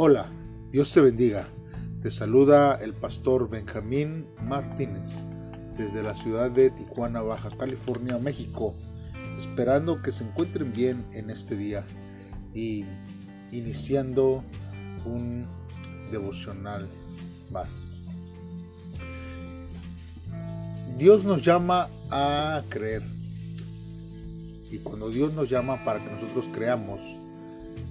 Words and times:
Hola, 0.00 0.26
Dios 0.70 0.92
te 0.92 1.00
bendiga. 1.00 1.48
Te 2.02 2.12
saluda 2.12 2.76
el 2.76 2.94
pastor 2.94 3.50
Benjamín 3.50 4.28
Martínez 4.44 5.24
desde 5.76 6.04
la 6.04 6.14
ciudad 6.14 6.52
de 6.52 6.70
Tijuana, 6.70 7.20
Baja 7.20 7.50
California, 7.58 8.16
México, 8.18 8.76
esperando 9.36 10.00
que 10.00 10.12
se 10.12 10.22
encuentren 10.22 10.72
bien 10.72 11.04
en 11.14 11.30
este 11.30 11.56
día 11.56 11.84
y 12.54 12.84
iniciando 13.50 14.44
un 15.04 15.48
devocional 16.12 16.86
más. 17.50 17.90
Dios 20.96 21.24
nos 21.24 21.44
llama 21.44 21.88
a 22.12 22.62
creer. 22.68 23.02
Y 24.70 24.78
cuando 24.78 25.10
Dios 25.10 25.32
nos 25.32 25.50
llama 25.50 25.84
para 25.84 25.98
que 25.98 26.08
nosotros 26.08 26.48
creamos, 26.54 27.00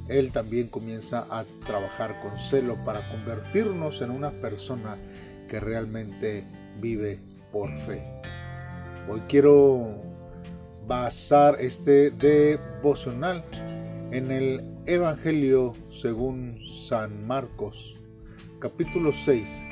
Él 0.09 0.31
también 0.31 0.67
comienza 0.67 1.27
a 1.29 1.43
trabajar 1.65 2.15
con 2.21 2.39
celo 2.39 2.77
para 2.85 3.07
convertirnos 3.09 4.01
en 4.01 4.11
una 4.11 4.31
persona 4.31 4.95
que 5.49 5.59
realmente 5.59 6.45
vive 6.79 7.19
por 7.51 7.69
fe. 7.71 8.03
Hoy 9.09 9.21
quiero 9.27 9.95
basar 10.87 11.57
este 11.59 12.11
devocional 12.11 13.43
en 14.11 14.31
el 14.31 14.61
Evangelio 14.85 15.75
según 15.91 16.57
San 16.65 17.27
Marcos, 17.27 17.99
capítulo 18.59 19.11
6, 19.11 19.63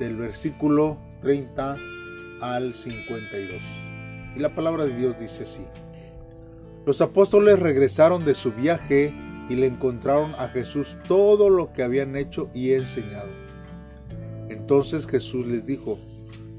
del 0.00 0.16
versículo 0.16 0.96
30 1.22 1.76
al 2.40 2.74
52. 2.74 3.62
Y 4.34 4.40
la 4.40 4.54
palabra 4.54 4.84
de 4.84 4.96
Dios 4.96 5.16
dice 5.20 5.44
así. 5.44 5.64
Los 6.84 7.00
apóstoles 7.00 7.58
regresaron 7.58 8.24
de 8.24 8.34
su 8.34 8.52
viaje 8.52 9.14
y 9.48 9.56
le 9.56 9.66
encontraron 9.66 10.34
a 10.34 10.48
Jesús 10.48 10.96
todo 11.06 11.50
lo 11.50 11.72
que 11.72 11.82
habían 11.82 12.16
hecho 12.16 12.50
y 12.52 12.72
enseñado. 12.72 13.28
Entonces 14.48 15.06
Jesús 15.06 15.46
les 15.46 15.66
dijo, 15.66 15.98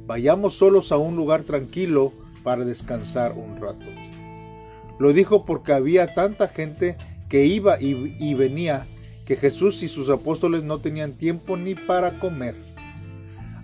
vayamos 0.05 0.55
solos 0.55 0.91
a 0.91 0.97
un 0.97 1.15
lugar 1.15 1.43
tranquilo 1.43 2.13
para 2.43 2.65
descansar 2.65 3.33
un 3.33 3.57
rato. 3.57 3.85
Lo 4.99 5.13
dijo 5.13 5.45
porque 5.45 5.73
había 5.73 6.13
tanta 6.13 6.47
gente 6.47 6.97
que 7.29 7.45
iba 7.45 7.79
y, 7.79 8.33
venía 8.33 8.87
que 9.25 9.35
Jesús 9.35 9.83
y 9.83 9.87
sus 9.87 10.09
apóstoles 10.09 10.63
no 10.63 10.79
tenían 10.79 11.13
tiempo 11.13 11.57
ni 11.57 11.75
para 11.75 12.19
comer. 12.19 12.55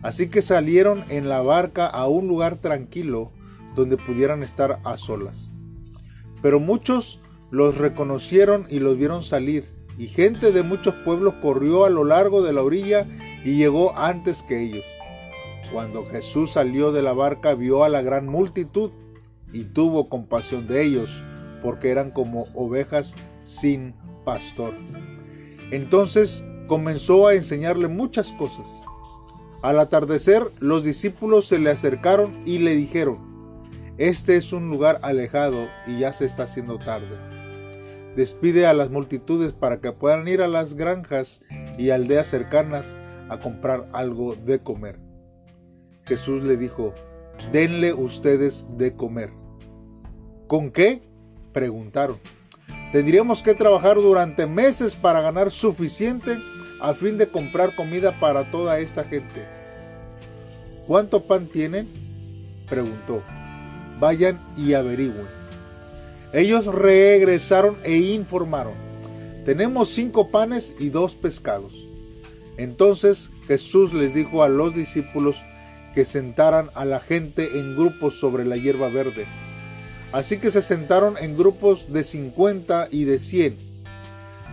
Así 0.02 0.28
que 0.28 0.42
salieron 0.42 1.06
en 1.10 1.30
la 1.30 1.42
barca 1.42 1.88
a 1.88 2.08
un 2.08 2.28
lugar 2.28 2.58
tranquilo 2.58 3.32
donde 3.76 3.96
pudieran 3.96 4.44
estar 4.44 4.80
a 4.84 4.98
solas. 4.98 5.50
Pero 6.42 6.60
muchos 6.60 7.22
los 7.54 7.78
reconocieron 7.78 8.66
y 8.68 8.80
los 8.80 8.98
vieron 8.98 9.24
salir, 9.24 9.64
y 9.96 10.08
gente 10.08 10.52
de 10.52 10.64
muchos 10.64 10.96
pueblos 11.06 11.36
corrió 11.40 11.86
a 11.86 11.92
lo 11.92 12.04
largo 12.04 12.42
de 12.42 12.52
la 12.52 12.64
orilla 12.64 13.06
y 13.46 13.58
llegó 13.58 13.96
antes 13.96 14.42
que 14.42 14.60
ellos. 14.60 14.84
Cuando 15.72 16.04
Jesús 16.04 16.54
salió 16.54 16.92
de 16.92 17.04
la 17.04 17.14
barca 17.14 17.54
vio 17.54 17.84
a 17.84 17.90
la 17.90 18.02
gran 18.02 18.28
multitud 18.28 18.90
y 19.54 19.66
tuvo 19.66 20.10
compasión 20.10 20.68
de 20.68 20.82
ellos, 20.82 21.22
porque 21.62 21.92
eran 21.92 22.10
como 22.10 22.48
ovejas 22.56 23.16
sin 23.44 23.94
pastor. 24.26 24.74
Entonces 25.70 26.44
comenzó 26.66 27.28
a 27.28 27.36
enseñarle 27.36 27.88
muchas 27.88 28.34
cosas. 28.34 28.68
Al 29.62 29.80
atardecer 29.80 30.42
los 30.60 30.84
discípulos 30.84 31.46
se 31.46 31.60
le 31.60 31.70
acercaron 31.70 32.34
y 32.48 32.58
le 32.58 32.74
dijeron, 32.74 33.20
este 34.00 34.38
es 34.38 34.54
un 34.54 34.72
lugar 34.72 35.00
alejado 35.04 35.68
y 35.86 36.00
ya 36.00 36.14
se 36.14 36.26
está 36.26 36.46
haciendo 36.46 36.80
tarde. 36.80 37.43
Despide 38.16 38.68
a 38.68 38.74
las 38.74 38.90
multitudes 38.90 39.54
para 39.54 39.80
que 39.80 39.92
puedan 39.92 40.28
ir 40.28 40.42
a 40.42 40.48
las 40.48 40.76
granjas 40.76 41.42
y 41.78 41.90
aldeas 41.90 42.28
cercanas 42.28 42.96
a 43.30 43.40
comprar 43.40 43.90
algo 43.94 44.36
de 44.36 44.60
comer. 44.60 45.00
Jesús 46.06 46.44
le 46.44 46.58
dijo, 46.58 46.94
denle 47.52 47.94
ustedes 47.94 48.68
de 48.78 48.96
comer. 48.96 49.32
¿Con 50.48 50.72
qué? 50.72 51.02
preguntaron. 51.52 52.20
Tendríamos 52.92 53.42
que 53.42 53.54
trabajar 53.54 53.96
durante 53.96 54.46
meses 54.46 54.96
para 54.96 55.22
ganar 55.22 55.52
suficiente 55.52 56.38
a 56.82 56.94
fin 56.94 57.18
de 57.18 57.28
comprar 57.28 57.76
comida 57.76 58.12
para 58.20 58.44
toda 58.52 58.80
esta 58.80 59.04
gente. 59.04 59.46
¿Cuánto 60.88 61.22
pan 61.24 61.48
tienen? 61.48 61.88
preguntó 62.70 63.24
vayan 64.04 64.38
y 64.58 64.74
averigüen. 64.74 65.43
Ellos 66.34 66.66
regresaron 66.66 67.78
e 67.84 67.96
informaron, 67.96 68.74
tenemos 69.46 69.90
cinco 69.90 70.30
panes 70.30 70.74
y 70.80 70.90
dos 70.90 71.16
pescados. 71.16 71.86
Entonces 72.58 73.30
Jesús 73.48 73.94
les 73.94 74.14
dijo 74.14 74.44
a 74.44 74.50
los 74.50 74.76
discípulos 74.76 75.38
que 75.94 76.06
sentaran 76.06 76.70
a 76.74 76.86
la 76.86 77.00
gente 77.00 77.60
en 77.60 77.76
grupos 77.76 78.20
sobre 78.20 78.46
la 78.46 78.58
hierba 78.58 78.90
verde. 78.90 79.26
Así 80.12 80.40
que 80.40 80.50
se 80.50 80.62
sentaron 80.62 81.16
en 81.20 81.38
grupos 81.38 81.94
de 81.94 82.04
cincuenta 82.04 82.88
y 82.90 83.04
de 83.04 83.20
cien. 83.20 83.56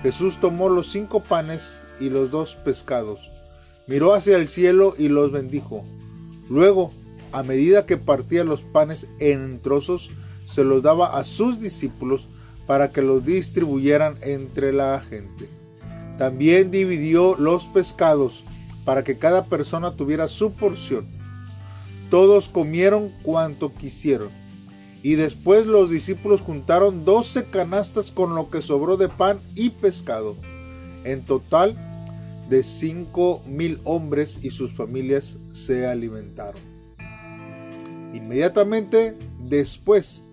Jesús 0.03 0.39
tomó 0.39 0.69
los 0.69 0.91
cinco 0.91 1.21
panes 1.21 1.83
y 1.99 2.09
los 2.09 2.31
dos 2.31 2.57
pescados, 2.57 3.31
miró 3.87 4.15
hacia 4.15 4.37
el 4.37 4.49
cielo 4.49 4.95
y 4.99 5.09
los 5.09 5.33
bendijo. 5.33 5.85
Luego 6.49 6.93
a 7.33 7.43
medida 7.43 7.87
que 7.87 7.97
partía 7.97 8.45
los 8.45 8.63
panes 8.63 9.07
en 9.19 9.61
trozos, 9.61 10.11
se 10.51 10.65
los 10.65 10.83
daba 10.83 11.17
a 11.19 11.25
sus 11.25 11.61
discípulos 11.61 12.29
para 12.67 12.91
que 12.91 13.03
los 13.03 13.25
distribuyeran 13.25 14.17
entre 14.23 14.73
la 14.73 15.01
gente. 15.01 15.49
También 16.19 16.71
dividió 16.71 17.37
los 17.37 17.67
pescados 17.67 18.43
para 18.85 19.05
que 19.05 19.17
cada 19.17 19.45
persona 19.45 19.93
tuviera 19.93 20.27
su 20.29 20.53
porción. 20.53 21.07
Todos 22.11 22.49
comieron 22.49 23.11
cuanto 23.23 23.73
quisieron. 23.73 24.29
Y 25.03 25.15
después 25.15 25.67
los 25.67 25.89
discípulos 25.89 26.41
juntaron 26.41 27.05
doce 27.05 27.45
canastas 27.45 28.11
con 28.11 28.35
lo 28.35 28.51
que 28.51 28.61
sobró 28.61 28.97
de 28.97 29.09
pan 29.09 29.39
y 29.55 29.71
pescado. 29.71 30.37
En 31.05 31.23
total, 31.23 31.77
de 32.51 32.65
cinco 32.65 33.41
mil 33.47 33.79
hombres 33.85 34.41
y 34.43 34.51
sus 34.51 34.73
familias 34.73 35.39
se 35.55 35.87
alimentaron. 35.87 36.61
Inmediatamente 38.13 39.17
después, 39.39 40.25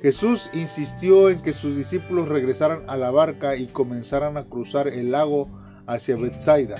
Jesús 0.00 0.48
insistió 0.52 1.28
en 1.28 1.42
que 1.42 1.52
sus 1.52 1.76
discípulos 1.76 2.28
regresaran 2.28 2.82
a 2.86 2.96
la 2.96 3.10
barca 3.10 3.56
y 3.56 3.66
comenzaran 3.66 4.36
a 4.36 4.44
cruzar 4.44 4.86
el 4.86 5.10
lago 5.10 5.48
hacia 5.86 6.16
Bethsaida, 6.16 6.78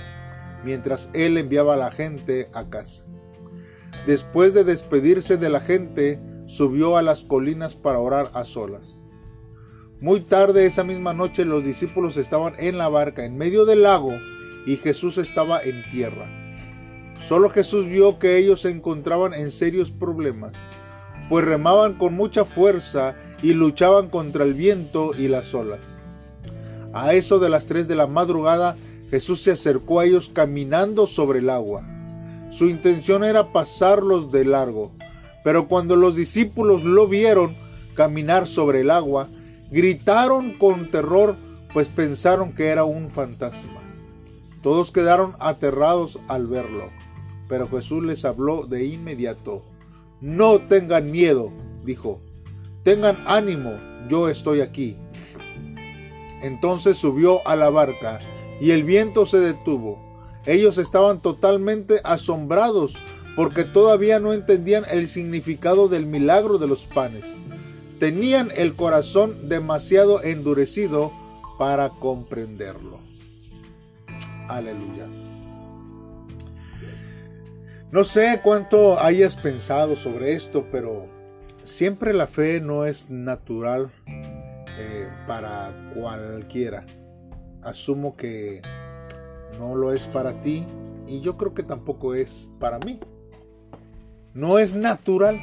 mientras 0.64 1.10
él 1.14 1.36
enviaba 1.36 1.74
a 1.74 1.78
la 1.78 1.90
gente 1.90 2.48
a 2.54 2.68
casa. 2.68 3.04
Después 4.06 4.54
de 4.54 4.62
despedirse 4.62 5.36
de 5.36 5.50
la 5.50 5.60
gente, 5.60 6.20
subió 6.46 6.96
a 6.96 7.02
las 7.02 7.24
colinas 7.24 7.74
para 7.74 7.98
orar 7.98 8.30
a 8.34 8.44
solas. 8.44 8.98
Muy 10.00 10.20
tarde 10.20 10.64
esa 10.64 10.84
misma 10.84 11.12
noche 11.12 11.44
los 11.44 11.64
discípulos 11.64 12.16
estaban 12.16 12.54
en 12.58 12.78
la 12.78 12.88
barca 12.88 13.24
en 13.24 13.36
medio 13.36 13.64
del 13.64 13.82
lago 13.82 14.12
y 14.64 14.76
Jesús 14.76 15.18
estaba 15.18 15.60
en 15.60 15.82
tierra. 15.90 16.26
Solo 17.18 17.50
Jesús 17.50 17.86
vio 17.86 18.20
que 18.20 18.36
ellos 18.36 18.60
se 18.60 18.70
encontraban 18.70 19.34
en 19.34 19.50
serios 19.50 19.90
problemas, 19.90 20.54
pues 21.28 21.44
remaban 21.44 21.94
con 21.94 22.14
mucha 22.14 22.44
fuerza 22.44 23.14
y 23.42 23.52
luchaban 23.52 24.08
contra 24.08 24.44
el 24.44 24.54
viento 24.54 25.14
y 25.14 25.28
las 25.28 25.54
olas. 25.54 25.96
A 26.92 27.14
eso 27.14 27.38
de 27.38 27.48
las 27.48 27.66
tres 27.66 27.86
de 27.88 27.96
la 27.96 28.06
madrugada, 28.06 28.76
Jesús 29.10 29.42
se 29.42 29.52
acercó 29.52 30.00
a 30.00 30.04
ellos 30.04 30.30
caminando 30.32 31.06
sobre 31.06 31.40
el 31.40 31.50
agua. 31.50 31.82
Su 32.50 32.66
intención 32.66 33.24
era 33.24 33.52
pasarlos 33.52 34.32
de 34.32 34.44
largo, 34.44 34.92
pero 35.44 35.68
cuando 35.68 35.96
los 35.96 36.16
discípulos 36.16 36.82
lo 36.82 37.06
vieron 37.06 37.54
caminar 37.94 38.46
sobre 38.46 38.80
el 38.80 38.90
agua, 38.90 39.28
gritaron 39.70 40.52
con 40.52 40.90
terror, 40.90 41.36
pues 41.72 41.88
pensaron 41.88 42.52
que 42.52 42.68
era 42.68 42.84
un 42.84 43.10
fantasma. 43.10 43.80
Todos 44.62 44.90
quedaron 44.90 45.34
aterrados 45.38 46.18
al 46.28 46.46
verlo. 46.46 46.88
Pero 47.48 47.68
Jesús 47.68 48.04
les 48.04 48.24
habló 48.24 48.66
de 48.66 48.84
inmediato. 48.84 49.62
No 50.20 50.58
tengan 50.58 51.10
miedo, 51.10 51.50
dijo. 51.84 52.20
Tengan 52.82 53.16
ánimo, 53.26 53.78
yo 54.08 54.28
estoy 54.28 54.60
aquí. 54.60 54.96
Entonces 56.42 56.96
subió 56.96 57.46
a 57.46 57.56
la 57.56 57.70
barca 57.70 58.20
y 58.60 58.70
el 58.70 58.84
viento 58.84 59.26
se 59.26 59.38
detuvo. 59.38 59.98
Ellos 60.46 60.78
estaban 60.78 61.20
totalmente 61.20 62.00
asombrados 62.04 62.96
porque 63.36 63.64
todavía 63.64 64.18
no 64.18 64.32
entendían 64.32 64.84
el 64.90 65.08
significado 65.08 65.88
del 65.88 66.06
milagro 66.06 66.58
de 66.58 66.66
los 66.66 66.86
panes. 66.86 67.24
Tenían 68.00 68.50
el 68.56 68.74
corazón 68.74 69.48
demasiado 69.48 70.22
endurecido 70.22 71.12
para 71.58 71.88
comprenderlo. 71.88 72.98
Aleluya. 74.48 75.06
No 77.90 78.04
sé 78.04 78.40
cuánto 78.42 79.00
hayas 79.00 79.36
pensado 79.36 79.96
sobre 79.96 80.34
esto, 80.34 80.66
pero 80.70 81.06
siempre 81.64 82.12
la 82.12 82.26
fe 82.26 82.60
no 82.60 82.84
es 82.84 83.08
natural 83.08 83.90
eh, 84.06 85.08
para 85.26 85.72
cualquiera. 85.94 86.84
Asumo 87.62 88.14
que 88.14 88.60
no 89.58 89.74
lo 89.74 89.94
es 89.94 90.06
para 90.06 90.42
ti 90.42 90.66
y 91.06 91.22
yo 91.22 91.38
creo 91.38 91.54
que 91.54 91.62
tampoco 91.62 92.14
es 92.14 92.50
para 92.60 92.78
mí. 92.78 93.00
No 94.34 94.58
es 94.58 94.74
natural. 94.74 95.40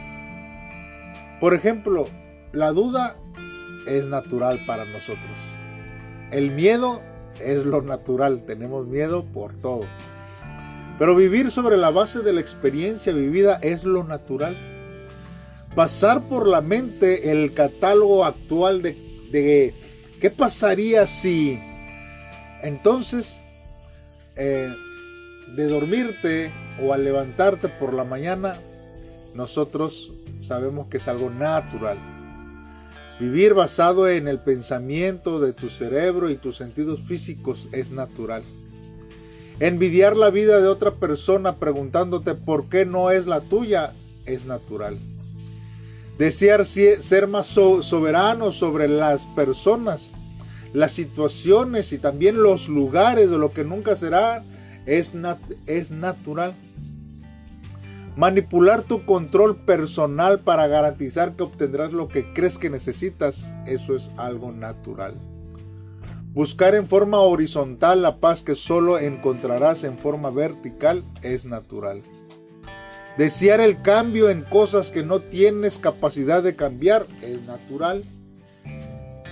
Por 1.39 1.55
ejemplo, 1.55 2.05
la 2.53 2.73
duda 2.73 3.17
es 3.87 4.07
natural 4.07 4.65
para 4.67 4.85
nosotros. 4.85 5.37
El 6.29 6.51
miedo 6.51 7.01
es 7.39 7.65
lo 7.65 7.81
natural, 7.81 8.43
tenemos 8.45 8.85
miedo 8.85 9.25
por 9.25 9.53
todo. 9.55 9.85
Pero 10.97 11.15
vivir 11.15 11.51
sobre 11.51 11.77
la 11.77 11.89
base 11.89 12.21
de 12.21 12.33
la 12.33 12.41
experiencia 12.41 13.11
vivida 13.11 13.59
es 13.61 13.83
lo 13.83 14.03
natural. 14.03 14.55
Pasar 15.75 16.21
por 16.21 16.47
la 16.47 16.61
mente 16.61 17.31
el 17.31 17.53
catálogo 17.53 18.23
actual 18.23 18.81
de, 18.81 19.73
qué 20.21 20.31
pasaría 20.31 21.05
si 21.05 21.59
entonces 22.63 23.41
eh, 24.37 24.73
de 25.55 25.67
dormirte 25.67 26.49
o 26.81 26.93
al 26.93 27.03
levantarte 27.03 27.67
por 27.67 27.93
la 27.93 28.05
mañana, 28.05 28.57
nosotros 29.33 30.13
sabemos 30.41 30.87
que 30.87 30.97
es 30.97 31.07
algo 31.09 31.29
natural. 31.29 31.97
Vivir 33.19 33.53
basado 33.53 34.07
en 34.09 34.29
el 34.29 34.39
pensamiento 34.39 35.41
de 35.41 35.51
tu 35.51 35.69
cerebro 35.69 36.29
y 36.29 36.35
tus 36.35 36.55
sentidos 36.57 37.01
físicos 37.01 37.67
es 37.73 37.91
natural. 37.91 38.43
Envidiar 39.59 40.17
la 40.17 40.29
vida 40.31 40.59
de 40.59 40.67
otra 40.67 40.91
persona 40.91 41.55
preguntándote 41.55 42.35
por 42.35 42.67
qué 42.67 42.85
no 42.85 43.11
es 43.11 43.25
la 43.25 43.39
tuya 43.39 43.93
es 44.25 44.45
natural. 44.45 44.97
Desear 46.17 46.65
ser 46.65 47.27
más 47.27 47.47
soberano 47.47 48.51
sobre 48.51 48.89
las 48.89 49.25
personas, 49.27 50.11
las 50.73 50.91
situaciones 50.91 51.93
y 51.93 51.97
también 51.97 52.41
los 52.41 52.67
lugares 52.67 53.29
de 53.29 53.37
lo 53.37 53.51
que 53.51 53.63
nunca 53.63 53.95
será 53.95 54.43
es, 54.85 55.13
es 55.67 55.91
natural. 55.91 56.53
Manipular 58.17 58.83
tu 58.83 59.05
control 59.05 59.55
personal 59.55 60.39
para 60.39 60.67
garantizar 60.67 61.33
que 61.33 61.43
obtendrás 61.43 61.91
lo 61.91 62.07
que 62.09 62.33
crees 62.33 62.57
que 62.57 62.69
necesitas, 62.69 63.53
eso 63.65 63.95
es 63.95 64.09
algo 64.17 64.51
natural. 64.51 65.15
Buscar 66.35 66.75
en 66.75 66.85
forma 66.85 67.21
horizontal 67.21 68.01
la 68.01 68.17
paz 68.17 68.43
que 68.43 68.55
solo 68.55 68.99
encontrarás 68.99 69.85
en 69.85 69.97
forma 69.97 70.31
vertical 70.31 71.01
es 71.21 71.45
natural. 71.45 72.01
Desear 73.17 73.61
el 73.61 73.81
cambio 73.81 74.29
en 74.29 74.41
cosas 74.41 74.91
que 74.91 75.01
no 75.01 75.21
tienes 75.21 75.79
capacidad 75.79 76.43
de 76.43 76.53
cambiar 76.53 77.05
es 77.21 77.41
natural. 77.43 78.03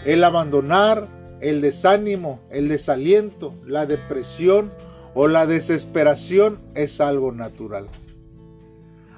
El 0.06 0.24
abandonar, 0.24 1.10
el 1.42 1.60
desánimo, 1.60 2.40
el 2.50 2.70
desaliento, 2.70 3.54
la 3.66 3.86
depresión 3.86 4.72
o 5.14 5.28
la 5.28 5.46
desesperación 5.46 6.58
es 6.74 7.02
algo 7.02 7.34
natural. 7.34 7.90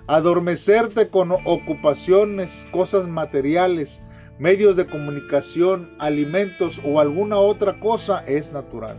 Adormecerte 0.08 1.10
con 1.10 1.32
ocupaciones, 1.32 2.66
cosas 2.72 3.08
materiales, 3.08 4.02
medios 4.40 4.76
de 4.76 4.86
comunicación, 4.86 5.90
alimentos 6.00 6.82
o 6.84 7.00
alguna 7.00 7.38
otra 7.38 7.80
cosa 7.80 8.24
es 8.28 8.52
natural. 8.52 8.98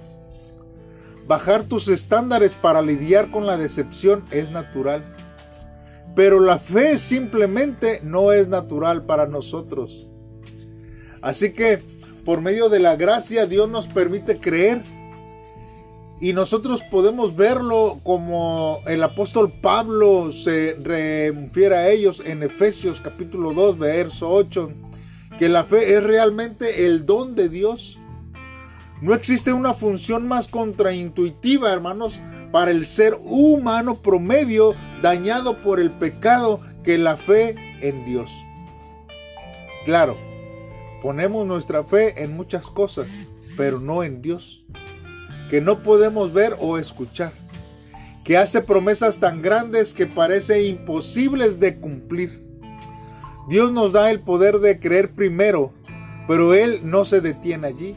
Bajar 1.26 1.64
tus 1.64 1.88
estándares 1.88 2.54
para 2.54 2.82
lidiar 2.82 3.30
con 3.30 3.46
la 3.46 3.56
decepción 3.56 4.24
es 4.30 4.50
natural. 4.50 5.04
Pero 6.14 6.40
la 6.40 6.58
fe 6.58 6.98
simplemente 6.98 8.00
no 8.02 8.32
es 8.32 8.48
natural 8.48 9.04
para 9.04 9.26
nosotros. 9.26 10.08
Así 11.20 11.52
que 11.52 11.80
por 12.24 12.40
medio 12.40 12.68
de 12.68 12.78
la 12.78 12.96
gracia 12.96 13.46
Dios 13.46 13.68
nos 13.68 13.86
permite 13.88 14.38
creer 14.38 14.82
y 16.20 16.32
nosotros 16.32 16.80
podemos 16.90 17.36
verlo 17.36 17.98
como 18.02 18.80
el 18.86 19.02
apóstol 19.02 19.52
Pablo 19.60 20.32
se 20.32 20.74
refiere 20.82 21.76
a 21.76 21.90
ellos 21.90 22.22
en 22.24 22.42
Efesios 22.42 23.00
capítulo 23.02 23.52
2, 23.52 23.78
verso 23.78 24.30
8, 24.30 24.72
que 25.38 25.48
la 25.48 25.64
fe 25.64 25.94
es 25.94 26.02
realmente 26.02 26.86
el 26.86 27.06
don 27.06 27.34
de 27.34 27.48
Dios. 27.48 27.98
No 29.00 29.14
existe 29.14 29.52
una 29.52 29.74
función 29.74 30.26
más 30.26 30.48
contraintuitiva, 30.48 31.72
hermanos, 31.72 32.20
para 32.52 32.70
el 32.70 32.86
ser 32.86 33.18
humano 33.24 33.96
promedio 33.96 34.74
dañado 35.02 35.60
por 35.60 35.80
el 35.80 35.90
pecado 35.90 36.60
que 36.82 36.96
la 36.98 37.16
fe 37.16 37.54
en 37.80 38.04
Dios. 38.06 38.30
Claro, 39.84 40.16
ponemos 41.02 41.46
nuestra 41.46 41.84
fe 41.84 42.22
en 42.22 42.34
muchas 42.36 42.66
cosas, 42.66 43.08
pero 43.56 43.80
no 43.80 44.02
en 44.02 44.22
Dios 44.22 44.66
que 45.48 45.60
no 45.60 45.78
podemos 45.78 46.32
ver 46.32 46.56
o 46.60 46.78
escuchar, 46.78 47.32
que 48.24 48.36
hace 48.36 48.60
promesas 48.60 49.20
tan 49.20 49.42
grandes 49.42 49.94
que 49.94 50.06
parece 50.06 50.66
imposibles 50.66 51.60
de 51.60 51.76
cumplir. 51.78 52.45
Dios 53.48 53.72
nos 53.72 53.93
da 53.93 54.10
el 54.10 54.20
poder 54.20 54.58
de 54.58 54.81
creer 54.81 55.12
primero, 55.12 55.72
pero 56.26 56.54
Él 56.54 56.81
no 56.84 57.04
se 57.04 57.20
detiene 57.20 57.69
allí. 57.69 57.96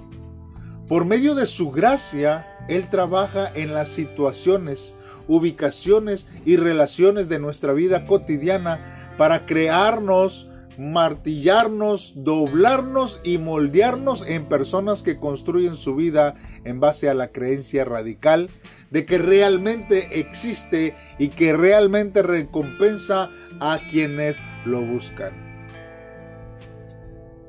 Por 0.88 1.06
medio 1.06 1.36
de 1.36 1.46
su 1.46 1.72
gracia, 1.72 2.46
Él 2.68 2.90
trabaja 2.90 3.51
en 3.54 3.74
las 3.74 3.90
situaciones, 3.90 4.96
ubicaciones 5.28 6.28
y 6.46 6.57
relaciones 6.57 7.30
de 7.30 7.40
nuestra 7.40 7.74
vida 7.74 8.06
cotidiana 8.06 9.13
para 9.18 9.46
crearnos 9.46 10.50
martillarnos, 10.80 12.13
doblarnos 12.24 13.19
y 13.25 13.38
moldearnos 13.38 14.25
en 14.25 14.46
personas 14.46 15.04
que 15.04 15.18
construyen 15.18 15.75
su 15.75 15.94
vida 15.94 16.36
en 16.63 16.80
base 16.80 17.10
a 17.10 17.13
la 17.13 17.34
creencia 17.34 17.84
radical 17.84 18.50
de 18.90 19.06
que 19.06 19.18
realmente 19.18 20.19
existe 20.22 20.96
y 21.19 21.28
que 21.28 21.51
realmente 21.51 22.24
recompensa 22.24 23.30
a 23.60 23.80
quienes 23.92 24.38
lo 24.66 24.82
buscan. 24.82 25.34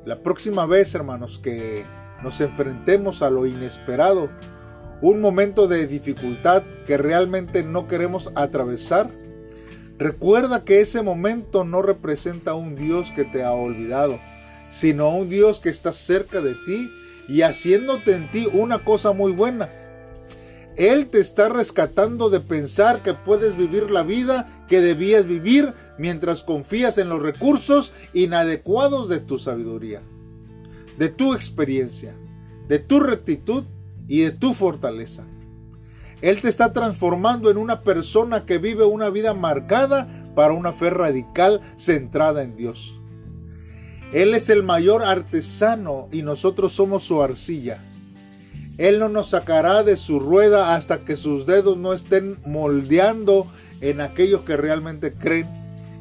La 0.04 0.16
próxima 0.16 0.66
vez, 0.66 0.94
hermanos, 0.94 1.38
que 1.38 1.84
nos 2.22 2.40
enfrentemos 2.40 3.22
a 3.22 3.30
lo 3.30 3.46
inesperado, 3.46 4.30
un 5.02 5.20
momento 5.20 5.68
de 5.68 5.86
dificultad 5.86 6.62
que 6.86 6.96
realmente 6.96 7.62
no 7.62 7.86
queremos 7.88 8.32
atravesar, 8.34 9.08
Recuerda 10.00 10.64
que 10.64 10.80
ese 10.80 11.02
momento 11.02 11.62
no 11.62 11.82
representa 11.82 12.52
a 12.52 12.54
un 12.54 12.74
Dios 12.74 13.10
que 13.10 13.24
te 13.24 13.44
ha 13.44 13.52
olvidado, 13.52 14.18
sino 14.70 15.04
a 15.04 15.14
un 15.14 15.28
Dios 15.28 15.60
que 15.60 15.68
está 15.68 15.92
cerca 15.92 16.40
de 16.40 16.54
ti 16.54 16.90
y 17.28 17.42
haciéndote 17.42 18.14
en 18.14 18.30
ti 18.30 18.48
una 18.50 18.78
cosa 18.78 19.12
muy 19.12 19.30
buena. 19.30 19.68
Él 20.78 21.08
te 21.08 21.20
está 21.20 21.50
rescatando 21.50 22.30
de 22.30 22.40
pensar 22.40 23.02
que 23.02 23.12
puedes 23.12 23.58
vivir 23.58 23.90
la 23.90 24.02
vida 24.02 24.48
que 24.68 24.80
debías 24.80 25.26
vivir 25.26 25.74
mientras 26.00 26.44
confías 26.44 26.96
en 26.96 27.10
los 27.10 27.20
recursos 27.20 27.92
inadecuados 28.14 29.10
de 29.10 29.20
tu 29.20 29.38
sabiduría, 29.38 30.00
de 30.96 31.10
tu 31.10 31.34
experiencia, 31.34 32.16
de 32.68 32.78
tu 32.78 33.00
rectitud 33.00 33.64
y 34.08 34.20
de 34.22 34.30
tu 34.30 34.54
fortaleza. 34.54 35.24
Él 36.22 36.40
te 36.40 36.48
está 36.48 36.72
transformando 36.72 37.50
en 37.50 37.58
una 37.58 37.82
persona 37.82 38.46
que 38.46 38.56
vive 38.56 38.84
una 38.84 39.10
vida 39.10 39.34
marcada 39.34 40.08
para 40.34 40.54
una 40.54 40.72
fe 40.72 40.88
radical 40.88 41.60
centrada 41.76 42.42
en 42.44 42.56
Dios. 42.56 42.94
Él 44.14 44.32
es 44.32 44.48
el 44.48 44.62
mayor 44.62 45.04
artesano 45.04 46.08
y 46.10 46.22
nosotros 46.22 46.72
somos 46.72 47.04
su 47.04 47.22
arcilla. 47.22 47.78
Él 48.78 48.98
no 48.98 49.10
nos 49.10 49.28
sacará 49.30 49.82
de 49.82 49.98
su 49.98 50.18
rueda 50.18 50.74
hasta 50.74 51.04
que 51.04 51.18
sus 51.18 51.44
dedos 51.44 51.76
no 51.76 51.92
estén 51.92 52.38
moldeando 52.46 53.46
en 53.82 54.00
aquellos 54.00 54.40
que 54.40 54.56
realmente 54.56 55.12
creen 55.12 55.59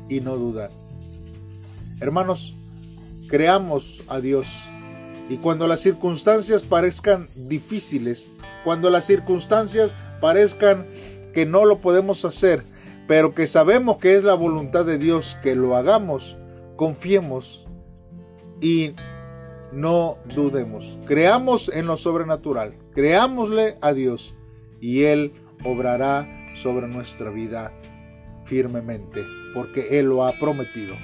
y 0.10 0.22
no 0.22 0.36
dudan. 0.36 0.70
Hermanos, 2.02 2.56
creamos 3.28 4.04
a 4.08 4.20
Dios 4.20 4.66
y 5.30 5.38
cuando 5.38 5.68
las 5.68 5.82
circunstancias 5.82 6.64
parezcan 6.64 7.28
difíciles, 7.36 8.32
cuando 8.64 8.90
las 8.90 9.06
circunstancias 9.06 9.94
parezcan 10.20 10.88
que 11.34 11.46
no 11.46 11.66
lo 11.66 11.78
podemos 11.78 12.26
hacer, 12.26 12.64
pero 13.08 13.34
que 13.34 13.48
sabemos 13.48 13.98
que 13.98 14.16
es 14.16 14.24
la 14.24 14.34
voluntad 14.34 14.86
de 14.86 14.98
Dios 14.98 15.38
que 15.44 15.56
lo 15.56 15.76
hagamos, 15.76 16.38
confiemos 16.76 17.68
y 18.60 18.96
no 19.72 20.18
dudemos. 20.36 20.98
Creamos 21.06 21.70
en 21.70 21.86
lo 21.86 21.98
sobrenatural, 21.98 22.74
creámosle 22.94 23.78
a 23.82 23.94
Dios 23.94 24.34
y 24.82 25.04
Él 25.04 25.34
obrará 25.64 26.28
sobre 26.56 26.88
nuestra 26.88 27.30
vida 27.30 27.72
firmemente, 28.46 29.24
porque 29.54 30.00
Él 30.00 30.08
lo 30.08 30.26
ha 30.26 30.38
prometido. 30.40 30.96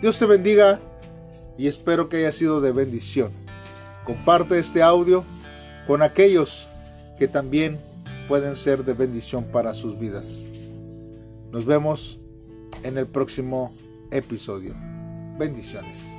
Dios 0.00 0.18
te 0.18 0.26
bendiga 0.26 0.80
y 1.56 1.66
espero 1.66 2.08
que 2.08 2.18
haya 2.18 2.32
sido 2.32 2.60
de 2.60 2.72
bendición. 2.72 3.32
Comparte 4.04 4.58
este 4.58 4.82
audio 4.82 5.24
con 5.86 6.02
aquellos 6.02 6.68
que 7.18 7.28
también 7.28 7.78
pueden 8.28 8.56
ser 8.56 8.84
de 8.84 8.92
bendición 8.92 9.44
para 9.44 9.74
sus 9.74 9.98
vidas. 9.98 10.42
Nos 11.50 11.64
vemos 11.64 12.18
en 12.82 12.98
el 12.98 13.06
próximo 13.06 13.74
episodio. 14.10 14.74
Bendiciones. 15.38 16.17